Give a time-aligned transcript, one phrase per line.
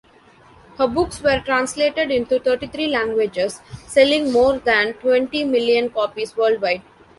[0.79, 6.81] Her books were translated into thirty-three languages, selling more than twenty million copies worldwide.